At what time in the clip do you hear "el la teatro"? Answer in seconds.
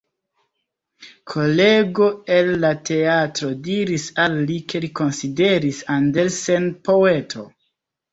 2.37-3.49